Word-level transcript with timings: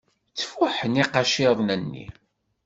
Ttfuḥen 0.31 1.01
iqaciren-nni. 1.03 2.05